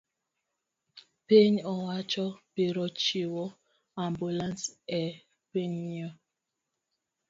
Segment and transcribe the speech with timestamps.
[1.27, 3.43] piny owacho biro chiwo
[4.03, 4.61] ambulans
[5.01, 5.03] e
[5.51, 6.09] pinyno